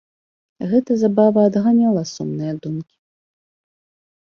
Гэта 0.71 0.91
забава 1.01 1.39
адганяла 1.51 2.03
сумныя 2.15 2.53
думкі. 2.67 2.95